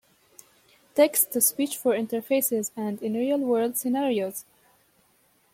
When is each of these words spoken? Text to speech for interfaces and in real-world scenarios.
Text 0.95 1.31
to 1.33 1.39
speech 1.41 1.77
for 1.77 1.93
interfaces 1.93 2.71
and 2.75 2.99
in 3.03 3.13
real-world 3.13 3.77
scenarios. 3.77 4.45